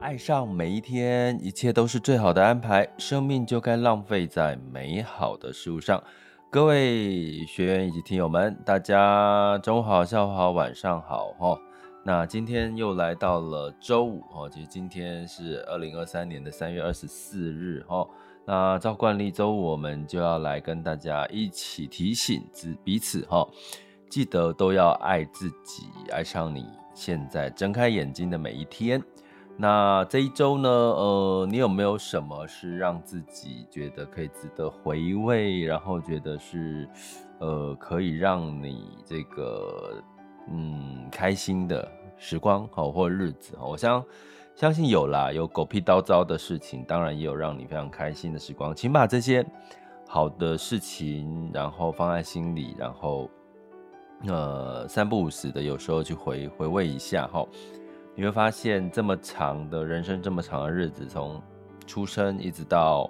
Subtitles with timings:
[0.00, 2.88] 爱上每一天，一切都是最好的安排。
[2.98, 6.00] 生命就该浪费在美好的事物上。
[6.50, 11.58] 各位学员以及听友们，大家中午好，下午好，晚上好哈。
[12.04, 18.06] 那今天又来到了周五哈，其实今天是二零二三年的三月二十四日哈。
[18.46, 23.44] 那照惯例，周五我们就要来跟大家一起提醒自彼此哈，
[24.08, 29.02] 记得都要爱自己，爱上你现在睁开眼睛的每一天。
[29.60, 36.88] 那这一周呢，呃，你有没有什么是让自己觉得可以值得回味，然后觉得是
[37.40, 40.00] 呃可以让你这个
[40.48, 43.58] 嗯开心的时光好或日子？
[43.60, 44.04] 我相
[44.54, 48.72] 相信有啦，有狗屁叨叨的事情，当然也有让你非常开心的时光。
[48.72, 49.44] 请把这些
[50.06, 53.28] 好的事情，然后放在心里，然后
[54.28, 57.44] 呃三不五时的，有时候去回回味一下哈。
[58.18, 61.40] 你会发现，这么长的人生，这么长的日子，从
[61.86, 63.08] 出生一直到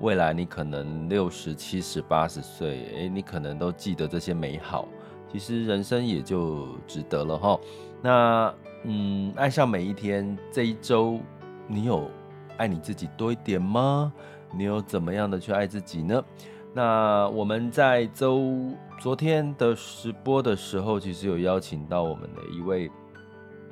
[0.00, 4.88] 未来，你可能六十、七十、八十岁，诶，你可能都记得这些美好。
[5.30, 7.60] 其实人生也就值得了哈。
[8.02, 8.54] 那。
[8.82, 10.38] 嗯，爱上每一天。
[10.50, 11.20] 这一周，
[11.66, 12.10] 你有
[12.56, 14.10] 爱你自己多一点吗？
[14.56, 16.24] 你有怎么样的去爱自己呢？
[16.72, 22.90] 那我们在周昨天的直播的时候，其实有邀请到我们的一位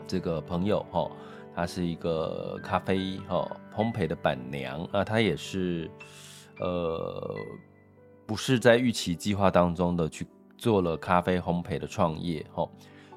[0.09, 1.09] 这个朋友哈，
[1.55, 5.89] 他是一个咖啡哈烘焙的板娘啊，他也是
[6.59, 7.37] 呃
[8.27, 12.67] 不是在预期计划当中的去做了咖啡烘焙的创业哈。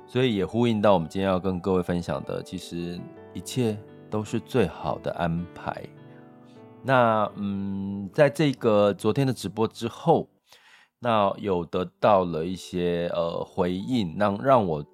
[0.05, 2.99] 所以也呼应到我们今天要跟各位分享的，其实
[3.33, 3.77] 一切
[4.09, 5.81] 都是最好的安排。
[6.83, 10.27] 那嗯，在这个昨天的直播之后，
[10.99, 14.85] 那有得到了一些呃回应，让让我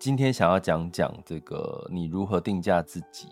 [0.00, 3.28] 今天想要讲讲这个你如何定价自己，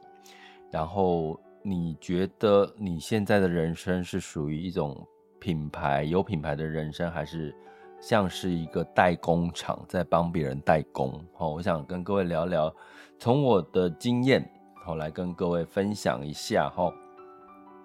[0.71, 4.95] 然后你觉得你现在的人生是属于一种
[5.41, 7.53] 品牌有品牌的人生，还是？
[8.01, 12.73] 像是一个代工厂在帮别人代工，好，我想跟各位聊聊，
[13.19, 14.49] 从我的经验，
[14.85, 16.93] 好来跟各位分享一下，哈。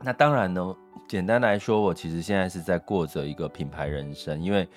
[0.04, 0.76] 那当然呢，
[1.08, 4.70] 简单来说，我其实现在是在过着一个品牌人生，因为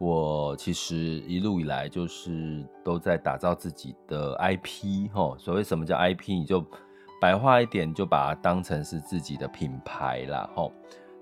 [0.00, 5.36] 我其实一路以来就是都在打造自己的 IP，哈。
[5.38, 6.64] 所谓什么叫 IP，你就
[7.20, 10.70] 白话一点，就把它当成是自己的品牌啦，哈。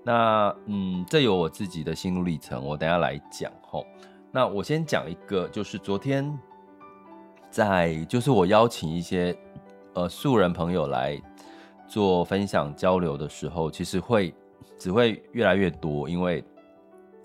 [0.01, 3.85] 那嗯，这有我自己的心路历程，我等下来讲吼。
[4.31, 6.39] 那我先讲一个，就是昨天
[7.51, 9.37] 在，就是我邀请一些
[9.93, 11.21] 呃素人朋友来
[11.85, 14.33] 做分享交流的时候，其实会
[14.77, 16.41] 只会越来越多，因为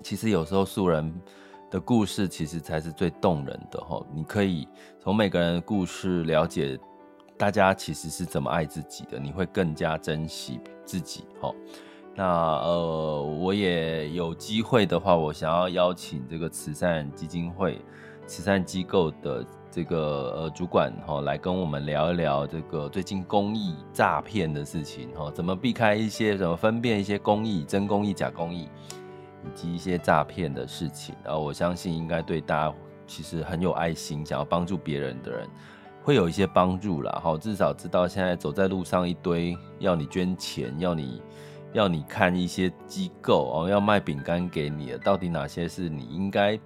[0.02, 1.14] 其实有时候素人
[1.74, 4.06] 的故事其实才是最动人的吼。
[4.14, 4.68] 你可以
[5.00, 6.78] 从每个人的故事了解
[7.36, 11.52] 大家其实是怎么爱自己的，你会更加珍惜自己吼。
[12.14, 17.84] 那呃，我也有机会的话，我想要邀请这个慈善基金会、
[18.24, 19.98] 慈善机构的这个
[20.42, 28.68] 呃主管哈，来跟我们聊一聊这个最近公益诈骗的事情哈，怎么避开一些，怎么分辨一些公益、真公益、假公益，
[29.46, 31.14] 以及一些诈骗的事情。
[31.24, 32.74] 然后我相信应该对大家
[33.06, 35.48] 其实很有爱心，想要帮助别人的人，
[36.02, 37.20] 会有一些帮助啦。
[37.22, 37.36] 哈。
[37.36, 41.22] 至少知道现在走在路上一堆要你捐钱，要你。
[41.74, 46.56] 要你看一些机构哦，要卖饼干给你的，到底哪些是你应该，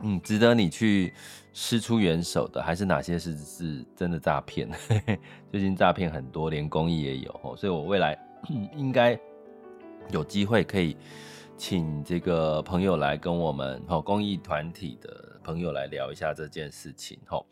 [0.00, 1.14] 嗯，值得你去
[1.54, 4.68] 伸出援手的，还是哪些是是真的诈骗？
[5.50, 8.14] 最近诈骗很多，连公益也有，所以我未来
[8.76, 9.18] 应该
[10.10, 10.98] 有机会可以
[11.60, 17.44] 请这个朋友来跟我们哦，公益团体的朋友来聊一下这件事情哦。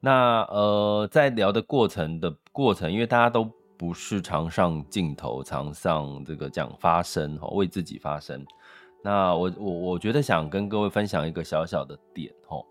[0.00, 3.48] 那呃，在聊的过程的过程，因为大家都。
[3.78, 8.46] 不是常上镜头，常上这个讲发声，哈为自己发声。
[9.02, 12.64] 那我我我觉得想跟各位分享一个小小的点，哈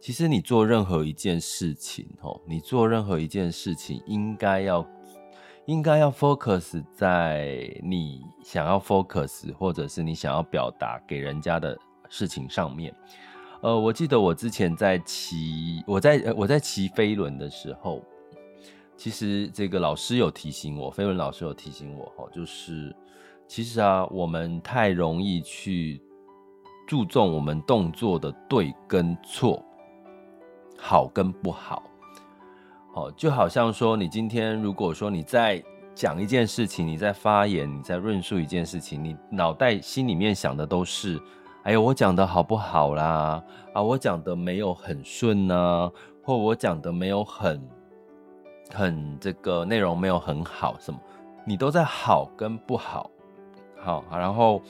[0.00, 2.08] 其实你做任何一件事情，
[2.48, 4.84] 你做任何一件事情，应该要
[5.66, 11.76] 应该要 focus 在你想要 focus，或者是你想要表达给人家的
[12.08, 12.94] 事情上面。
[13.62, 18.02] 呃，我记得我之前在骑，我在我在骑飞轮的时候。
[18.98, 22.96] 其实这个老师有提醒我，飞轮老师有提醒我哈，就是
[23.46, 26.00] 其实啊，我们太容易去
[26.86, 29.62] 注重我们动作的对跟错，
[30.78, 31.82] 好跟不好，
[32.96, 35.62] 好，就好像说你今天如果说你在
[35.94, 41.20] 讲一件事情，你在发言，你在论述一件事情，你脑袋心里面想的都是，
[41.64, 43.44] 哎呦，我讲的好不好啦？
[43.74, 47.62] 啊，我讲的没有很顺呢，或我讲的没有很。
[48.72, 50.98] 很这个内容没有很好，什么
[51.44, 53.10] 你都在好跟不好，
[53.78, 54.62] 好，然后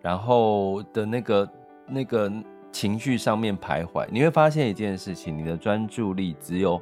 [0.00, 1.48] 然后的那个
[1.86, 2.30] 那个
[2.72, 6.78] 情绪上面徘徊，你会发现一件事情，你的专注力只有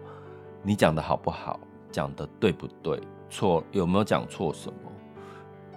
[0.63, 1.59] 你讲的好不好，
[1.91, 4.91] 讲的对不对，错有没有讲错什么，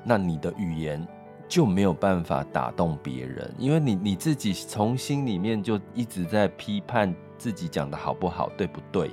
[0.04, 1.06] 那你的语言
[1.48, 9.12] 就没有办法打动别人，因为你你自己从心里面就一直在批判自己讲的好不好，对不对？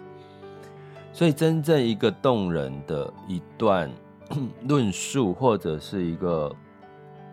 [1.13, 3.91] 所以，真正一个动人的一段
[4.69, 6.55] 论述，或者是一个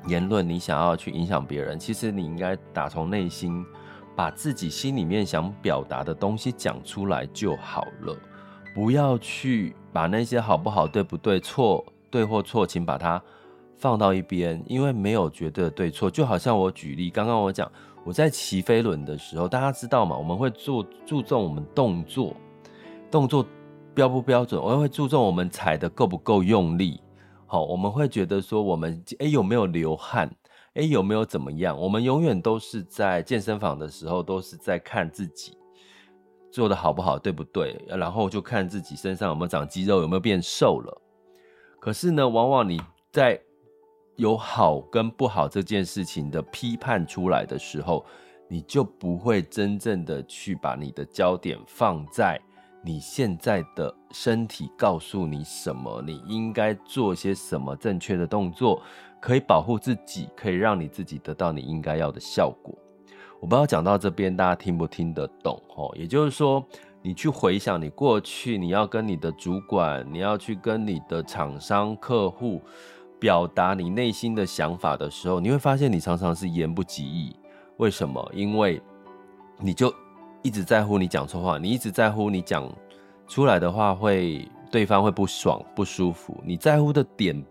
[0.07, 3.63] 言论，你想要去影响别人，其实你应该打从内心
[4.15, 8.17] 把自己心里面想表达的东西讲出来就好了，
[8.77, 13.19] 不要去把那些好不好、对不对、错对或错，请把它
[13.75, 16.11] 放到一边，因为没有绝对的对错。
[16.11, 17.71] 就好像我举例，刚刚我讲
[18.03, 20.15] 我在骑飞轮的时候，大家知道吗？
[20.15, 22.35] 我们会做注重我们动作，
[23.09, 23.43] 动作。
[23.95, 27.01] 标不标准，我也会注重我们踩的够不够用力。
[27.47, 30.29] 好，我们会觉得说我们诶有没有流汗，
[30.75, 31.75] 诶有没有怎么样？
[31.75, 35.56] 我们永远都是在健身房的时候，都是在看自己
[36.51, 37.79] 做的好不好，对不对？
[37.87, 41.01] 然后就看自己身上有没有长肌肉，有没有变瘦了。
[41.79, 43.39] 可是呢，往往你在
[44.15, 48.05] 有好跟不好这件事情的批判出来的时候，
[48.47, 52.39] 你就不会真正的去把你的焦点放在。
[52.83, 56.01] 你现在的身体告诉你什么？
[56.05, 58.81] 你应该做些什么正确的动作，
[59.19, 62.73] 可以保护自己，可以让你自己得到你应该要的效果。
[63.39, 65.93] 我不知道讲到这边大家听不听得懂哦？
[65.95, 66.65] 也就是说，
[67.01, 72.61] 你去回想你过去，你要跟你的主管，你要去跟你的厂商、客户
[73.19, 77.35] 表达你内心的想法的时候，你会发现你常常是言不及义。
[77.77, 78.31] 为什么？
[78.33, 78.81] 因为
[79.59, 79.93] 你就。
[80.43, 82.71] 一直在乎你讲错话，你一直在乎你讲
[83.27, 86.41] 出来的话会对方会不爽不舒服。
[86.45, 87.43] 你在乎的点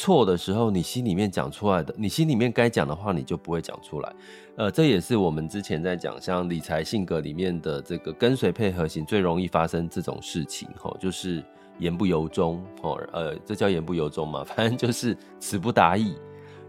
[0.00, 4.10] 错的时候，你心里面讲出来的，你心里面该讲的话，你就不会讲出来。
[4.56, 11.44] 呃，这也是我们之前在讲像理财性格里面的这个跟随配合型最容易发生这种事情，吼，就是
[11.78, 16.14] 言不由衷，吼，呃，这叫言不由衷嘛， 反正就是词不达意。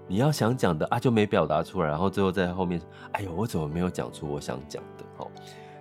[0.09, 2.81] 你要想讲的啊，就没表达出来，然后最后在后面，
[3.13, 5.05] 哎呦，我怎么没有讲出我想讲的？
[5.19, 5.31] 哦，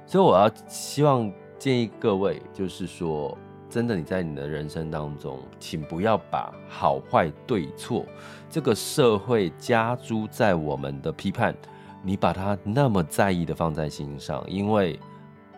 [0.07, 3.37] 所以我要希望建议各位，就是说，
[3.71, 8.05] 真的你在你的人生当中，请不要把好坏对错
[8.51, 11.55] 这个社会加诸在我们的批判，
[12.03, 14.99] 你把它那么在意的放在心上，因为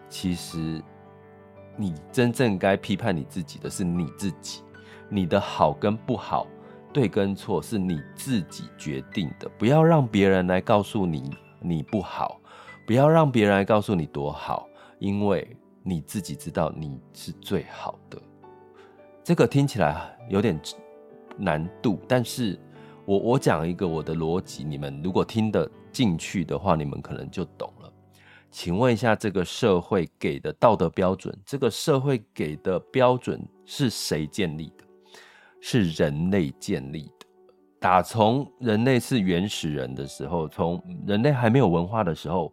[0.08, 0.82] 其实
[1.76, 4.62] 你真正该批判你自己的是你自己，
[5.08, 6.46] 你的好跟不好。
[6.92, 12.38] 对跟错是你自己决定的，不要让别人来告诉你你不好，
[12.86, 14.68] 不要让别人来告诉你多好，
[14.98, 18.20] 因为你自己知道你是最好的。
[19.24, 20.60] 这个听起来有点
[21.36, 22.58] 难度，但是
[23.04, 27.92] 我我讲一个我的逻辑，你们如果听得进去的话，你们可能就懂了。
[28.50, 34.84] 请问一下，这个社会给的道德标准，这个社会给的标准是谁建立的？
[35.60, 37.26] 是人类建立的，
[37.78, 42.52] 打从人类是原始人的时候，从人类还没有文化的时候，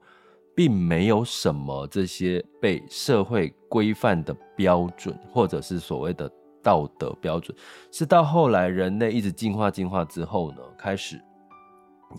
[0.60, 6.30] 并没有什么这些被社会规范的标准，或者是所谓的
[6.62, 7.58] 道德标准，
[7.94, 11.18] 是到后来人类一直进化进化之后呢，开始，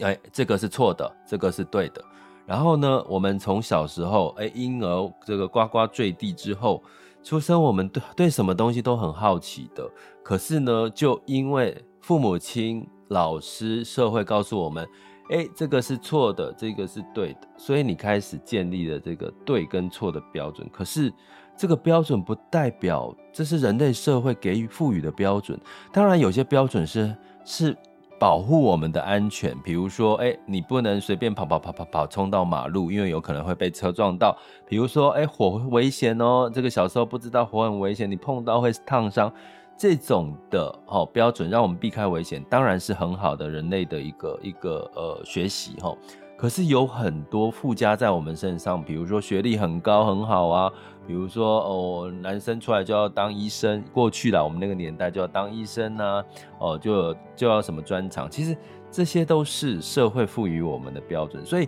[0.00, 2.02] 哎，这个是错的，这个是对的。
[2.46, 6.82] 然后呢，我们从小时候，哎，婴儿这个呱呱坠地之后。
[7.22, 9.86] 出生，我们对对什么东西都很好奇的。
[10.22, 14.88] 可是呢，就因为父母亲、老师、社会告诉我们，
[15.30, 20.68] 哎，这个是错的，这个是对的，所以你开始建立了这个对跟错的标准。
[20.72, 21.12] 可是
[21.56, 25.58] 这个标准不代表这是人类社会给予赋予的标准。
[25.92, 27.76] 当然，有些标准是是。
[28.20, 34.36] 保护我们的安全，比如说，哎，你不能随便跑跑跑跑跑冲到马路，因为有可能会被车撞到。
[34.68, 39.32] 比如说，哎，火危险哦，这个小时候不知道火很危险，你碰到会烫伤。
[39.80, 45.96] 这种的哦标准，让我们避开危险，当然是很好的人类的一个一个呃学习哈。
[46.36, 50.70] 可是有很多附加在我们身上，比如说学历很高很好啊，
[51.06, 56.22] 比如说哦，男生出来就要当医生，过去了我们那个年代就要当医生呐、
[56.58, 58.54] 哦就就要什么专长，其实
[58.90, 61.42] 这些都是社会赋予我们的标准。
[61.42, 61.66] 所以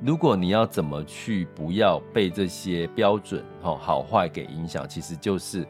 [0.00, 5.64] 如果你要怎么去不要被这些标准哦好坏给影响，其实就是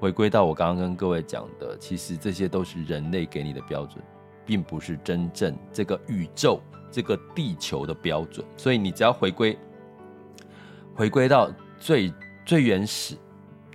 [0.00, 4.02] 回归到我刚刚跟各位讲的，其实这些都是人类给你的标准，
[4.44, 6.60] 并不是真正这个宇宙。
[6.92, 9.56] 这个地球的标准，所以你只要回归，
[10.92, 12.12] 回归到最
[12.44, 13.16] 最原始、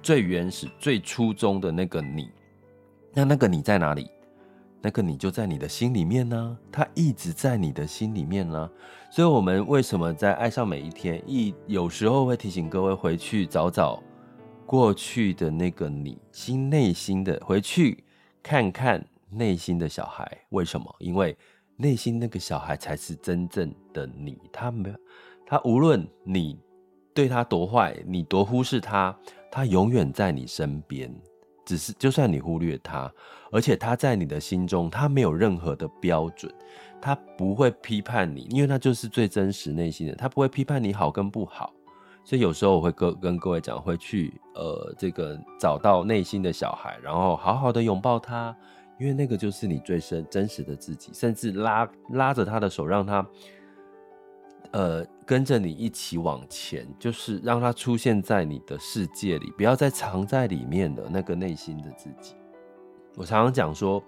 [0.04, 2.30] 最原始、最初衷的那个你。
[3.14, 4.12] 那那个你在哪里？
[4.82, 8.70] 那个你就在你的心里面呢，他一直在你的心里面呢。
[9.10, 14.04] 所以，我们为什么在爱上每一天，一有时候会提醒各位回去找找
[14.66, 18.04] 过去的那个你心内心的，回去
[18.42, 20.30] 看看内心的小孩。
[20.50, 20.94] 为什么？
[21.00, 21.38] 因为
[21.78, 24.38] 内心那个小孩才是真正的你。
[24.52, 24.96] 他没有，
[25.46, 26.60] 他无论你
[27.14, 29.16] 对他多坏，你多忽视他，
[29.52, 31.14] 他永远在你身边。
[31.64, 33.12] 只是，就算你忽略他，
[33.52, 36.54] 而且他在你的心中，他没有任何的标准，
[37.02, 41.74] 他不会批判你，因为他就是最真实内心的，他不会批判你好跟不好。
[42.26, 48.54] 所以有时候我会跟跟各位讲，会去呃这个找到内心的小孩，然后好好的拥抱他，
[49.00, 53.26] 因为那个就是你最深真实的自己，甚至拉拉着他的手，让他。
[54.72, 62.36] 呃，跟着你一起往前，就是让他出现在你的世界里，不要再藏在里面的那个内心的自己。
[63.16, 64.04] 我常常讲说，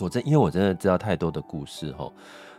[0.00, 2.14] 我真因为我真的知道太多的故事吼，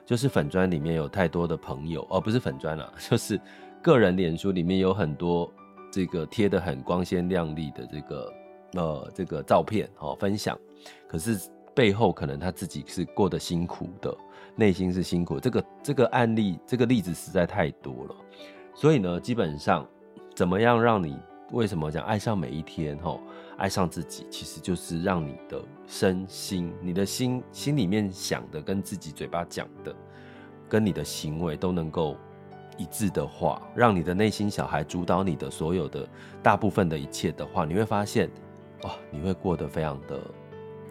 [0.06, 3.42] 就是粉砖里面有太多的朋友，哦，不是粉砖了， 就是
[3.86, 5.54] 个人脸书里面有很多
[5.92, 8.34] 这个贴的很光鲜亮丽的这个
[8.74, 10.58] 呃这个照片哦，分享，
[11.08, 11.40] 可是
[11.76, 14.12] 背后可能他自己是过得辛苦的。
[14.56, 18.16] 内心是辛苦，这个这个案例，这个例子实在太多了，
[18.74, 19.88] 所以呢，基本上
[20.34, 21.16] 怎么样让你
[21.52, 22.98] 为什么讲爱上每一天？
[22.98, 23.22] 吼，
[23.56, 29.96] 爱上自己，其实就是让你的身心，你的心心里面想的跟自己嘴巴讲的，
[30.68, 32.18] 跟你的行为都能够
[32.78, 36.08] 一致的话，让你的内心小孩主导你的所有的
[36.42, 38.30] 大部分的一切的话，你会发现，
[38.84, 40.20] 哇，你会过得非常的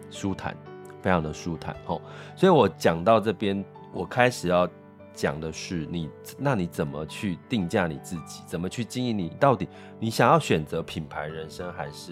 [0.09, 0.55] 舒坦。
[1.01, 2.01] 非常的舒坦吼，
[2.35, 3.63] 所以我讲到这边，
[3.93, 4.67] 我开始要
[5.13, 8.41] 讲的是你，那你怎么去定价你自己？
[8.47, 9.29] 怎么去经营你？
[9.39, 12.11] 到底你想要选择品牌人生还是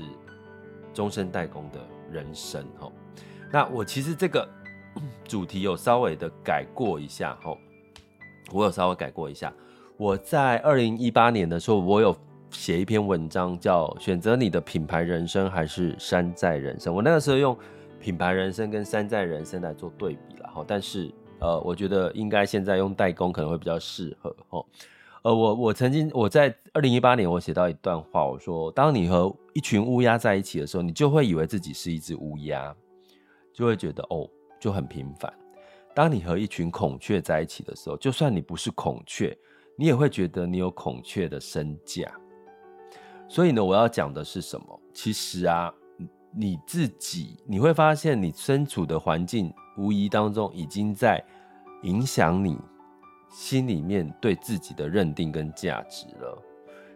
[0.93, 1.79] 终身代工的
[2.11, 2.63] 人生？
[2.77, 2.91] 吼，
[3.51, 4.47] 那我其实这个
[5.27, 7.57] 主题有稍微的改过一下吼，
[8.53, 9.51] 我有稍微改过一下。
[9.97, 12.15] 我在二零一八年的时候，我有
[12.51, 16.93] 写一篇文章，叫《选择你的品牌人生还是山寨人生》。
[16.95, 17.57] 我那个时候用。
[18.03, 24.65] 品牌人生跟山寨人生来做对比了哈，但是呃，我觉得应该现在用代工可能会比较适合哈。
[25.21, 32.75] 呃，我我曾经我在二零一八年我写到一段话，我说，当你和一群乌鸦在一起的时候，你就会以为自己是一只乌鸦，
[33.53, 34.29] 就会觉得哦
[34.59, 35.33] 就很平凡。
[35.95, 39.37] 当你和一群孔雀在一起的时候，就算你不是孔雀，
[39.75, 42.11] 你也会觉得你有孔雀的身价。
[43.27, 44.81] 所以呢，我要讲的是什么？
[44.93, 45.73] 其实啊。
[46.35, 51.23] 你自己，你会发现你身处的环境无疑当中已经在
[51.83, 52.57] 影响你
[53.29, 56.41] 心里面对自己的认定跟价值了。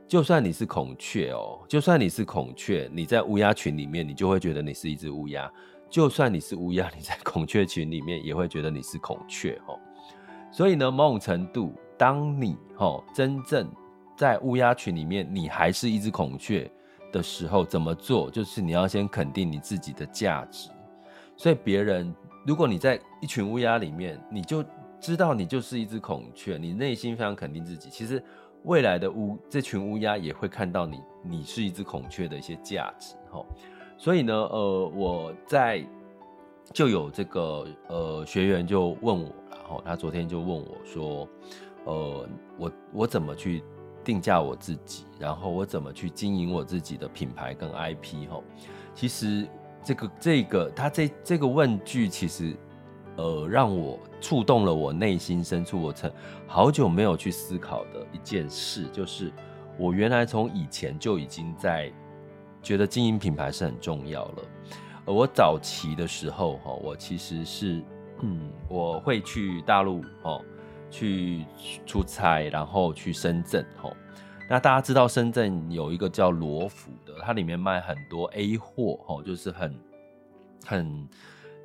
[0.07, 5.47] 就算你是孔雀哦，就算你是孔雀，你在乌鸦群里面，你就会觉得你是一只乌鸦。
[5.89, 9.79] 就算你是乌鸦，你在孔雀群里面也会觉得你是孔雀哦。
[10.51, 13.69] 所以呢，某种程度，当你哦真正
[14.15, 16.69] 在乌鸦群里面，你还是一只孔雀。
[17.09, 18.29] 的时候怎么做？
[18.29, 20.69] 就是你要先肯定你自己的价值。
[21.37, 22.13] 所以别人，
[22.45, 24.61] 如果你在一群乌鸦里面，你就
[24.99, 27.89] 知道你就是一只孔雀，你内心非常肯定自己。
[27.89, 28.21] 其实
[28.63, 33.15] 未来的乌这群乌鸦也会看到你，你是一只孔雀的一些价值。
[33.31, 33.41] 哈，
[33.97, 35.85] 所以呢，呃，我在
[36.71, 41.27] 就有这个呃学员就问我，然后他昨天就问我说，
[41.85, 43.63] 呃，我我怎么去？
[44.03, 48.41] 定价我自己，然后我怎么去经营我自己的品牌跟 IP 齁？
[48.95, 49.45] 其实
[49.83, 52.55] 这个这个他这这个问句，其实
[53.17, 56.09] 呃让我触动了我内心深处，我曾
[56.47, 59.29] 好久没有去思考的一件事，就是
[59.77, 61.91] 我原来从以前就已经在
[62.67, 64.43] 觉得经营品牌是很重要了。
[65.05, 67.81] 而我早期的时候哈，我其实是
[68.21, 70.43] 嗯我会去大陆哦。
[70.89, 71.43] 去
[71.85, 73.93] 出差，然后去深圳吼。
[74.49, 79.79] 那大家知道深圳有一个叫罗浮的，它里面卖很多 A 货吼，就是很
[80.65, 81.09] 很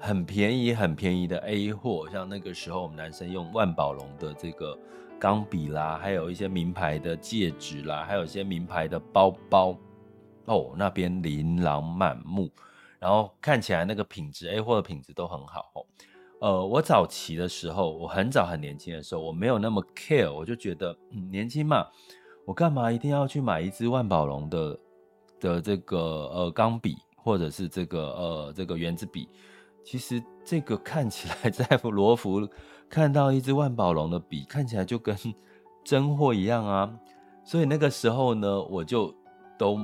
[0.01, 2.09] 很便宜、很便宜的 A 货。
[2.11, 4.77] 像那个时候我们男生用万宝龙的这个
[5.21, 9.79] 钢笔啦，还有一些名牌的戒指啦，还有一些名牌的包包
[10.47, 12.51] 哦，那边琳琅满目，
[12.99, 15.87] 然后看起来那个品质 A 货的品质都很好哦。
[16.41, 21.87] 呃，我早期的时候，我很早很年轻的时候，我没有那么 care，我就觉得，嗯，年轻嘛，
[22.45, 24.79] 我干嘛一定要去买一支万宝龙的
[25.39, 25.99] 的这个
[26.35, 29.29] 呃钢笔，或者是这个呃这个原子笔？
[29.85, 32.49] 其实这个看起来 在罗浮
[32.89, 35.17] 看到一支万宝龙的笔，看起来就跟
[35.85, 36.93] 真货一样啊。
[37.45, 39.15] 所以那个时候呢，我就
[39.57, 39.79] 都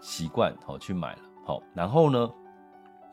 [0.00, 2.30] 习惯哦去买了，好，然后呢，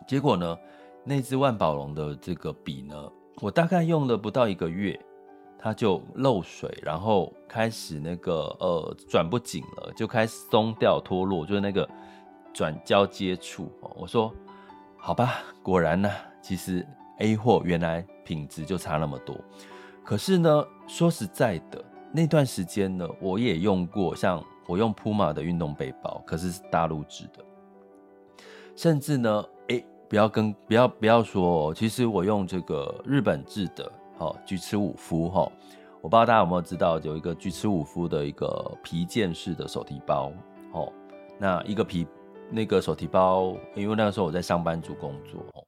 [0.08, 0.58] 结果呢，
[1.04, 5.00] 那支万宝龙的这个笔呢，我大概用了不到一个月，
[5.58, 11.88] 它就漏水，然后开始那个呃转不紧了，就开始松掉脱落，就是那个
[12.54, 13.72] 转交接处。
[13.96, 14.34] 我说
[14.98, 16.10] 好吧，果然呢，
[16.42, 16.86] 其实
[17.20, 19.36] A 货原来品质就差那么多。
[20.04, 27.44] 可是呢，说实在的，那段时间呢，我也用过，像我用 Puma 的运动背包，可是是大陆制的，
[28.76, 35.50] 甚至呢，哎，不要跟不要不要说哦，其实我用这个日本制的，哦，菊池武夫哈，
[36.02, 40.32] 我不知道大家有没有知道，有一个菊池武夫的一个皮件式的手提包，
[40.74, 40.92] 哦，
[41.40, 42.06] 那一个皮
[42.52, 45.66] 那个手提包，因为那个时候我在上班族工作，哦，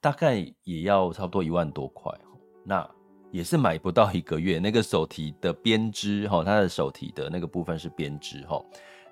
[0.00, 2.90] 大概也要差不多一万多块，哦那。
[3.30, 8.64] 也是买不到一个月，那个手提的编织哈，它的手提的那个部分是编织哈，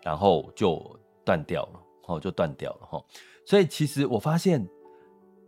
[0.02, 0.82] 然后就
[1.25, 3.04] 断掉了，哦，就断掉了哈。
[3.44, 4.66] 所以其实我发现，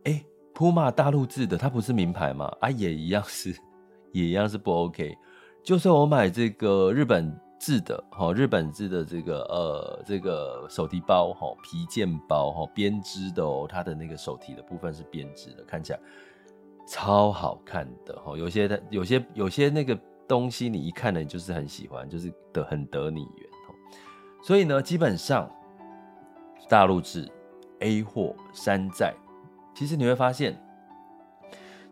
[0.05, 0.23] 哎
[0.55, 2.55] ，Puma 大陆制的，它不是名牌嘛？
[2.61, 3.57] 啊，也一样是，
[4.13, 5.17] 也一样是不 OK。
[5.63, 16.01] 就算我买这个日本制的，哈，日本制的这个呃这个手提包哈，皮件包哈，编织的哦，它的那个手提的部分是编织的，看起来。
[16.91, 23.49] 超好看的哈，有些的有些有些那个东西，你一看呢就是很喜欢，就是得很得你缘。
[24.43, 25.51] 所以呢，基本上
[26.67, 27.31] 大陆制
[27.81, 29.13] A 货山寨，
[29.75, 30.59] 其实你会发现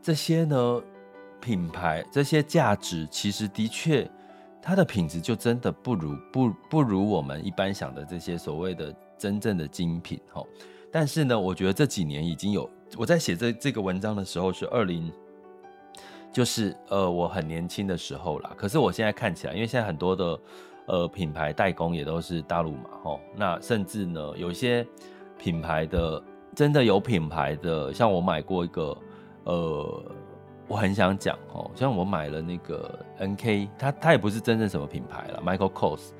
[0.00, 0.82] 这些呢
[1.40, 4.10] 品牌这些价值，其实的确
[4.62, 10.42] 它的品质就真的不如不不如我们一般想的这些所谓的真正的精品哈。
[10.90, 12.70] 但是呢，我觉得这几年已经有。
[12.96, 15.10] 我在写这这个文章的时候是二零，
[16.32, 18.52] 就是呃我很年轻的时候啦。
[18.56, 20.40] 可是我现在看起来，因为现在很多的
[20.86, 24.86] 呃品牌代工也都是大陆嘛，吼，那甚至呢有些
[25.36, 26.22] 品牌的
[26.54, 28.96] 真的有品牌的，像我买过一个
[29.44, 30.02] 呃，
[30.68, 36.10] 我很想讲哦，像我买了那个 NK，它它也不是真正什么品牌了，Michael Kors，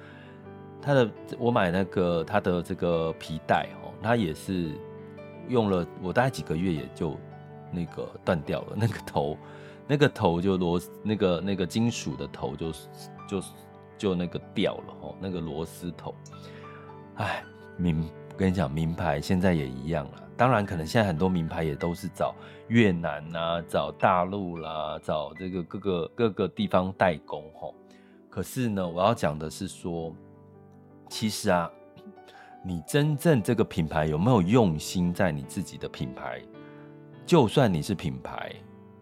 [0.83, 4.73] 它的我买那个它的这个皮带哦，它也是。
[5.49, 7.17] 用了我大概几个月也就
[7.73, 9.37] 那个断掉了，那个头，
[9.87, 12.73] 那个头就螺那个那个金属的头就
[13.29, 13.43] 就
[13.99, 16.15] 就那个掉了哦，那个螺丝头，
[17.17, 17.45] 哎，
[17.77, 20.23] 名跟你讲，名牌现在也一样了。
[20.37, 22.35] 当然，可能现在很多名牌也都是找
[22.69, 27.75] 越南啊，找大陆啦，找这个各个各个地方代工吼。
[28.29, 30.15] 可是呢，我要讲的是说，
[31.09, 31.71] 其实啊。
[32.67, 36.43] 你真正这个品牌有没有用心在你自己的品牌？
[37.25, 38.53] 就算你是品牌，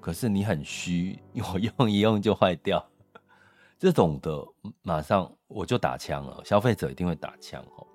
[0.03, 2.87] 可是你很虚，我用一用就坏掉，
[3.81, 4.46] 这种的
[4.83, 7.87] 马上我就打枪了，消费者一定会打枪哦。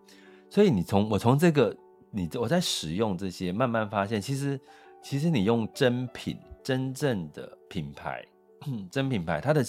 [0.49, 1.77] 所以你从我从这个
[2.09, 4.59] 你我在使用这些，慢慢发现，其实
[5.03, 8.25] 其实你用真品，真正的品牌。
[8.91, 9.63] 真品牌，它的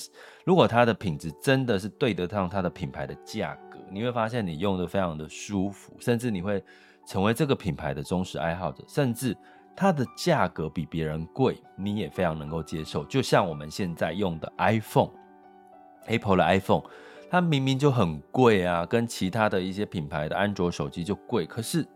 [0.45, 3.57] 如果它的品质真的是对得上它的品牌的价，
[3.91, 6.63] 你会发现你用的非常的舒服，甚至你会
[7.07, 9.37] 成为这个品牌的忠实爱好者，甚至
[9.75, 13.05] 它的价格比别人贵，你也非常能够接受。
[13.05, 16.83] 就像我们现在用的 iPhone，Apple 的 iPhone，
[17.31, 21.87] 它明明就很贵啊，跟其他的一些品牌的安卓手机就贵，可是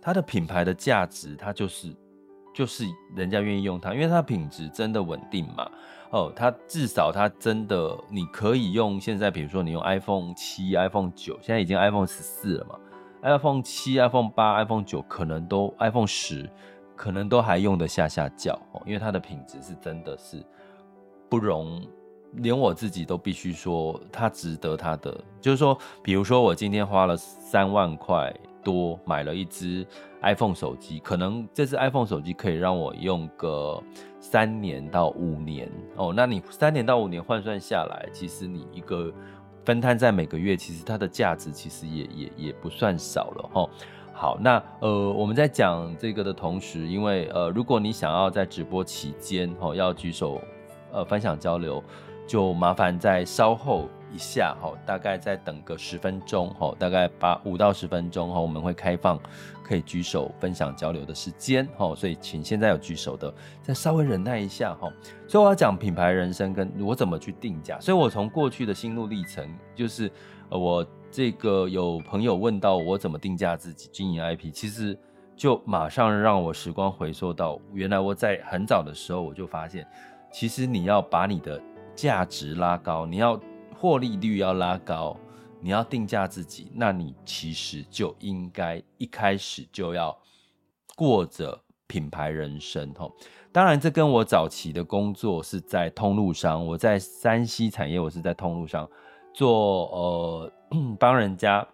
[0.00, 1.94] 它的品牌的价值，它就是
[2.58, 5.70] 就是人家愿意用它，因为它品质真的稳定嘛。
[6.10, 12.74] 哦，它至少它真的，你可以用现在，比如说你用 iPhone 七、iPhone 九，现在已经 iPhone 十四了嘛
[13.22, 16.50] ，iPhone 七、iPhone 八、iPhone 九可能都 iPhone 十，
[16.96, 20.44] 可能都还用得下下轿哦，因为它的品质是真的是
[21.28, 21.80] 不容，
[22.32, 29.86] 连我自己都必须说它值得它的，就是说，比如说我今天花了三万块多买了一支
[30.22, 33.82] iPhone 手机，可能这支 iPhone 手机可以让我用个。
[34.20, 39.10] 三年到五年哦，那你三年到五年换算下来，其实你一个
[39.64, 43.70] 分摊在每个月，其实它的价值其实也也也不算少了哈。
[44.12, 50.42] 好，那呃我们在讲这个的同时，因为呃如果你想要在直播期间哦要举手
[50.92, 51.82] 呃分享交流，
[52.26, 59.20] 就麻烦在稍后一下哈，大概再等个十分钟哈，大概八五到十分钟哈，我们会开放。
[59.62, 64.90] 可以举手分享交流的时间哈，所以请现在有举手的再稍微忍耐一下哈，
[65.26, 70.10] 所以我要讲品牌人生跟我怎么去定价，所以我从过去的心路历程，就是
[70.48, 74.98] 我这个有朋友问到我怎么定价自己经营 IP，其实
[75.36, 79.86] 就马上让我时光回溯到原来我在很早的时候我就发现，
[80.32, 81.60] 其实你要把你的
[81.94, 83.38] 价值拉高，你要
[83.78, 85.16] 获利率要拉高。
[85.60, 90.16] 你要定价自己，那你其实就应该一开始就要
[90.94, 93.12] 过着品牌人生吼。
[93.50, 98.88] 当然，这跟我早期的工作是在通路商，我在山西产业，我是在通路商
[99.34, 100.52] 做呃
[100.96, 101.66] 帮人家，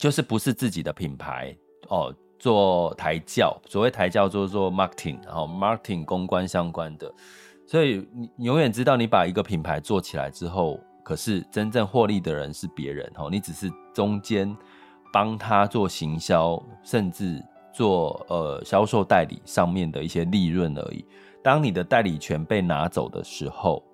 [0.00, 1.56] 就是不是自己的品牌
[1.88, 7.12] 哦，做台教，所谓抬轿做做 marketing，然后 marketing 公关相关的。
[7.68, 14.52] 所以你永远知道，你把一个品牌做起来之后，可是真正获利的人是别人哦，你只是中间
[15.12, 17.40] 帮他做行销，甚至
[17.72, 21.06] 做呃销售代理上面的一些利润而已。
[21.44, 23.84] 当你的代理权被拿走的时候，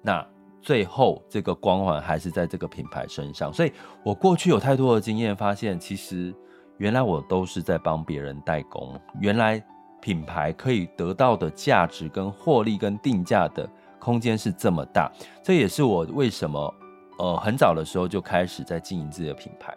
[0.00, 0.24] 那
[0.62, 3.52] 最后这个光环还是在这个品牌身上。
[3.52, 3.72] 所以
[4.04, 6.32] 我过去有太多的经验，发现其实
[6.76, 9.60] 原来我都是在帮别人代工，原来。
[10.00, 15.10] 品牌可以得到的价值、跟获利、跟定价的空间是这么大，
[15.42, 16.74] 这也是我为什么
[17.18, 19.76] 呃很早的时候就开始在经营自己的品牌。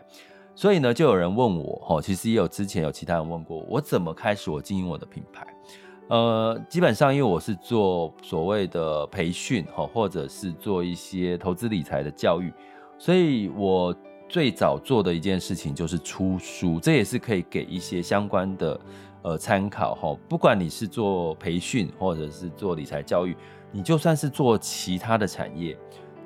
[0.56, 5.48] 所以呢，就有人问我，齁，其实也有之前有其他人问过我，我怎么开始我经营我的品牌？
[6.10, 12.54] 呃，基本上因为我是做所谓的培训，齁，或者是做一些投资理财的教育，
[12.98, 13.96] 所以我
[14.28, 18.80] 最早做的一件事情就是出书，这也是可以给一些相关的。
[19.24, 23.38] 呃，参考哈，不管你是做培训或者是做理财教育，
[23.72, 25.78] 你就算是做其他的产业，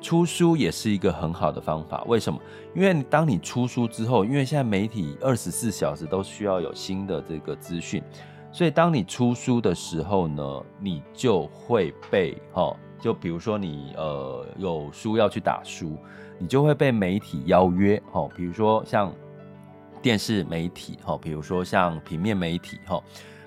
[0.02, 2.04] 出书也是一个很好的方法。
[2.08, 2.40] 为什么？
[2.76, 8.04] 因为当你出书之后，因为现在媒体二十四小时都需要有新的这个资讯，
[8.52, 15.98] 所以当你出书的时候呢，你就会被哈，就比如说你呃有书要去打书，
[16.40, 19.14] 你就会被媒体邀约哈，比如说像。
[20.02, 23.02] 电视媒体哈，比如说像平面媒体哈，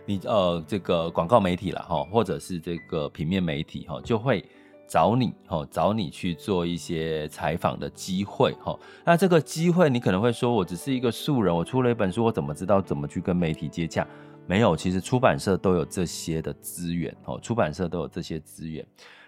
[0.08, 4.42] 你呃这个广告媒体了哈，或者是这个平面媒体哈，就会
[4.86, 8.74] 找你哈，找你去做一些采访的机会哈。
[9.04, 14.06] 那这个机会，你可能会说，我只是一个素人，我出了一本书，我怎么知道怎么去跟媒体接洽？
[14.46, 18.82] 没有，其实出版社都有这些的资源哦，出版社都有这些资源。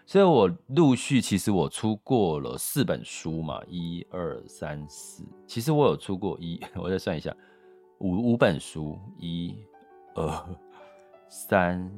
[0.07, 7.37] 所以我陆续，其实我出过了四本书嘛，一二三四，其实我有出过一， 我再算一下，
[7.99, 9.55] 五五本书，一、
[10.15, 10.27] 二、
[11.31, 11.91] 三、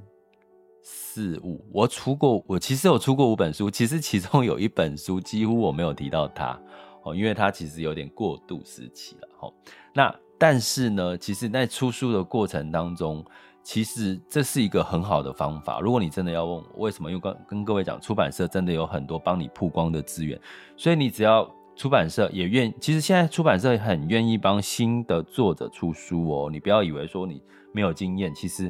[0.82, 6.56] 四、五，我出过，我其实有出过五本书，其实其中有一本书几乎我没有提到它
[7.02, 9.52] 哦，因为它其实有点过渡时期了哈。
[9.92, 13.24] 那但是呢，其实在出书的过程当中。
[13.64, 15.78] 其实这是一个很好的方法。
[15.78, 20.36] 如果你真的要问我为什么，因为跟跟各位讲，出版社真的有很多帮你曝光的资源，
[20.76, 26.50] 所以你只要出版社也愿，其实现在出版社很愿意帮新的作者出书哦。
[26.50, 27.40] 你不要以为说你
[27.72, 28.68] 没有经验，其实，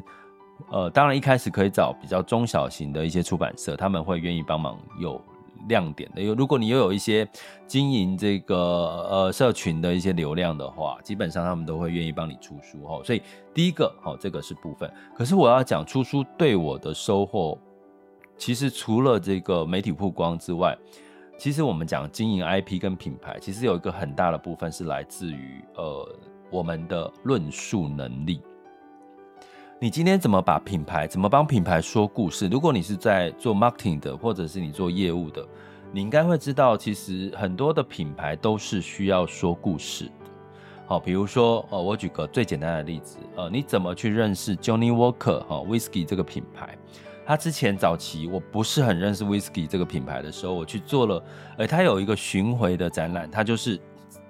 [0.71, 5.21] 呃，当然一开始可以找比较中小型的一些出版社，他们会愿意帮忙有。
[5.69, 7.25] 亮点的，因为如果你又有一些
[7.65, 8.57] 经营这个
[9.09, 13.01] 呃社群的一些流量的话，基本上他们都会愿意帮你出书哈。
[13.01, 13.21] 所以
[13.53, 14.91] 第一个哈，这个是部分。
[15.15, 17.57] 可是我要讲出书对我的收获，
[18.37, 20.77] 其实除了这个媒体曝光之外，
[21.37, 26.09] 其实我们讲经营 IP 跟品牌，其实有一个很大的部分是来自于呃
[26.51, 28.41] 我们的论述能力。
[29.83, 32.47] 你今天怎么把品牌，怎么帮品牌说故事？
[32.47, 35.45] 如果你是在做 marketing 的，或者是你做业务的，
[35.91, 40.11] 你应该会知道，其实很多的品牌都是需要说故事的。
[40.85, 46.77] 好，比如说，呃，我举个最简单的例子，呃，你怎么去认识 Johnny Walker 哈 Whisky 这个品牌？
[47.25, 51.21] 他之前早期我不是很认识 Whisky 这个品牌的时候，我去做了，
[51.57, 53.77] 呃，他有一个巡回的展览，他就是。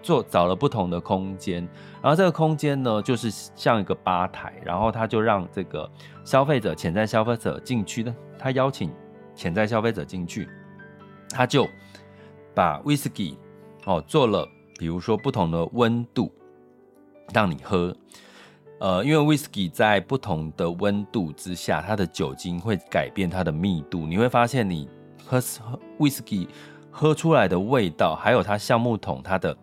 [0.04, 1.68] 做找了不同的空间，
[2.02, 5.90] 然后这个空间呢，就是像一个吧台，然后他就让这个
[6.26, 8.92] 消费者、潜在消费者进去的，他邀请
[9.34, 10.50] 潜在消费者进去，
[11.30, 11.66] 他就
[12.54, 13.38] 把威士忌
[13.86, 14.46] 哦做了，
[14.78, 16.30] 比如说不同的温度
[17.34, 17.96] 让你喝，
[18.82, 24.90] 呃，因为威士忌在不同的温度之下，它的酒精会改变它的密度，你会发现你
[25.26, 25.42] 喝
[26.00, 26.50] 威士忌
[26.92, 29.58] 喝出来的味道，还有它橡木桶它的。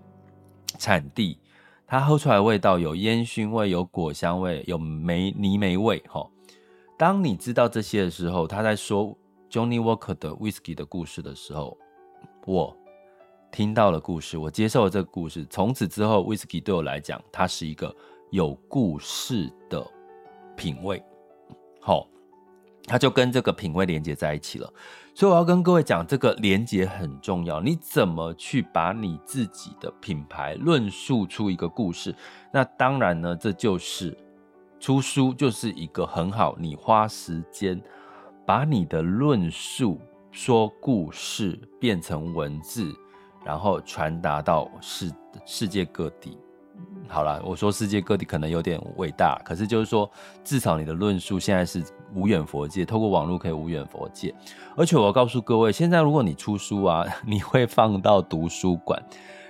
[0.81, 1.39] 产地，
[1.87, 6.03] 它喝出来的味道有烟熏味，有果香味，有梅泥煤味。
[6.09, 6.27] 哈，
[6.99, 9.17] 当你知道这些的时候，他在说
[9.51, 11.77] Johnny Walker 的 Whisky 的故事的时候，
[12.47, 12.75] 我
[13.53, 15.47] 听到了故事，我接受了这个故事。
[15.51, 17.95] 从此之后，Whisky 对我来讲，它是一个
[18.31, 19.87] 有故事的
[20.57, 21.01] 品味。
[21.81, 22.09] 好。
[22.87, 24.73] 它就跟这个品味连接在一起了，
[25.21, 27.61] 所以我要跟各位讲，这个连接很重要。
[27.61, 32.17] 你怎么去把你自己的品牌论述出一个故事？
[32.51, 34.17] 那当然呢，这就是
[34.79, 37.79] 出书，就是一个很好，你花时间
[38.47, 42.91] 把你的论述说故事变成文字，
[43.45, 45.13] 然后传达到世
[45.45, 46.39] 世界各地。
[47.09, 50.11] 好了，我说世界各地可能有点伟大，可是就是说，
[50.43, 54.35] 至少你的论述现在是无远佛界，透过网络可以无远佛界。
[54.77, 59.03] 而且我要告诉各位，现在如果你出书啊， 你会放到读书馆，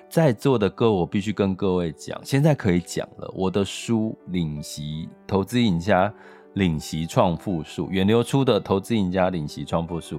[0.09, 6.13] 在座的各位，我必须跟各位讲，现在可以讲了，我的书《领息投资赢家
[6.55, 10.19] 领息创富术》，远流出的《投资赢家领息创富术》，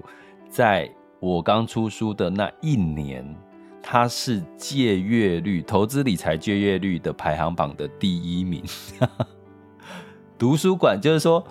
[0.49, 3.35] 在我刚出书的那一年。
[3.83, 8.63] 它是借阅率，投资理财借阅率的排行榜的第一名。
[10.37, 11.43] 读书馆就是说，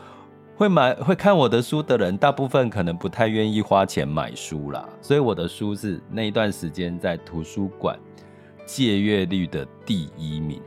[0.60, 4.86] 会买会看我的书的人，大部分可能不太愿意花钱买书啦。
[5.00, 7.98] 所以我的书是那一段时间在图书馆
[8.66, 10.60] 借阅率的第一名。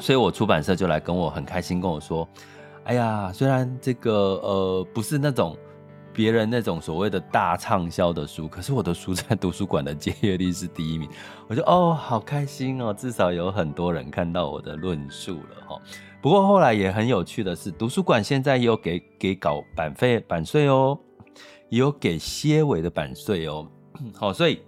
[0.00, 2.28] 所以我出版社就来跟我很开心跟我说
[2.82, 5.56] ：“哎呀，虽然这个呃不是那种。”
[6.16, 11.06] 别人那种所谓的大畅销的书，可是我的书 在图书馆的借阅率是第一名，
[11.46, 15.78] 我就哦，好开心哦，至少有很多人看到我的论述了哈。
[16.26, 20.98] 不过后来也很有趣的是，图书馆现在也有给给搞版费版税哦，
[21.68, 23.64] 也有给些尾的版税哦。
[24.12, 24.60] 好， 所以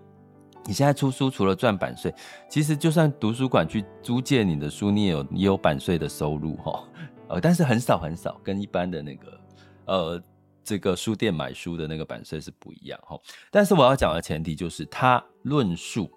[0.66, 2.14] 你现在出书除了赚版税，
[2.48, 6.84] 其实就算图书馆去租借你的书，你也有也有版税的收入哈。
[7.26, 9.40] 呃，但是很少很少，跟一般的那个
[9.86, 10.22] 呃。
[10.62, 13.18] 这个书店买书的那个版税是不一样哈，
[13.50, 16.08] 但是我要讲的前提就是，他论述，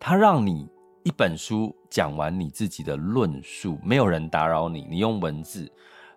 [0.00, 0.68] 他让你
[1.02, 5.70] 一本书讲完你自己的论述，没有人打扰你，你用文字，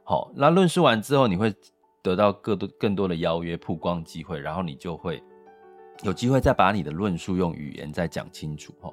[0.04, 1.54] 好，那论述完之后，你会
[2.02, 5.24] 得到更多更多的邀约曝光机会，然后你就会
[6.04, 8.92] 有机会再把你的论述用语言再讲清楚哈。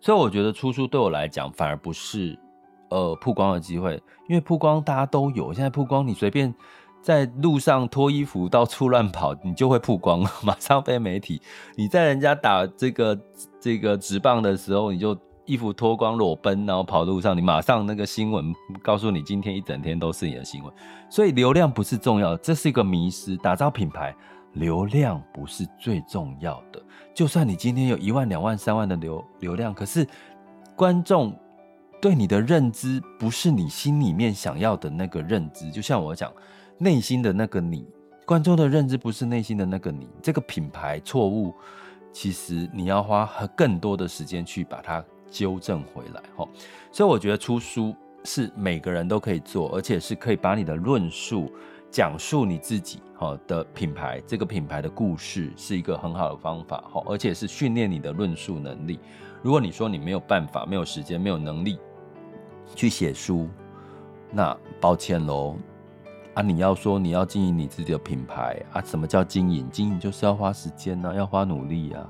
[0.00, 2.38] 所以我觉得出书对我来讲反而不是
[2.90, 3.94] 呃曝光的机会，
[4.28, 6.54] 因为曝光大家都有，现在曝光你随便。
[7.02, 11.40] 在路上脱衣服到处乱跑，你就会曝光， 马上被媒体。
[11.74, 13.18] 你在人家打这个
[13.58, 15.18] 这个直棒的时候，你就
[15.50, 20.72] 衣服脱光裸奔，然后跑路上，你马上那个新闻告诉你，今天一整天都是你的新闻。
[21.08, 23.36] 所以流量不是重要，这是一个迷失。
[23.38, 24.14] 打造品牌，
[24.52, 26.80] 流量不是最重要的。
[27.12, 30.06] 就算你今天有一万、两万、三万的流流量，可是
[30.76, 31.34] 观众
[32.00, 35.70] 对你的认知不是你心里面想要的那个认知。
[35.70, 36.32] 就像我讲。
[36.82, 37.86] 内心的那个你，
[38.24, 41.54] 观众的认知不是内心的那个你，这个品牌错误，
[42.10, 46.46] 其实你要花更多的时间去把它纠正回来，哈。
[46.92, 51.50] 所以我觉得出书是每个人都可以做，而且是可以把你的论述
[51.90, 58.98] 讲述你自己，哈的品牌，这个品牌的故事是一个很好的方法，哈，而且是训练你的论述能力。
[59.42, 61.78] 如果你说你没有办法、没有时间、没有能力
[62.74, 63.48] 去写书，
[64.30, 65.56] 那抱歉喽。
[66.34, 68.80] 啊，你要说你要经营你自己的品牌啊？
[68.82, 69.68] 什么叫经营？
[69.70, 72.08] 经营就是要花时间呐，要花努力啊！